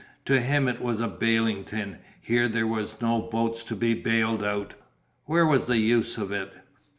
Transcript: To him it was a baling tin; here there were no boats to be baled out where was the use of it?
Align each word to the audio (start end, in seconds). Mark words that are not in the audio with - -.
To 0.25 0.39
him 0.39 0.67
it 0.67 0.81
was 0.81 0.99
a 0.99 1.07
baling 1.07 1.63
tin; 1.63 1.99
here 2.19 2.47
there 2.47 2.65
were 2.65 2.87
no 3.03 3.21
boats 3.21 3.63
to 3.65 3.75
be 3.75 3.93
baled 3.93 4.43
out 4.43 4.73
where 5.25 5.45
was 5.45 5.65
the 5.65 5.77
use 5.77 6.17
of 6.17 6.31
it? 6.31 6.51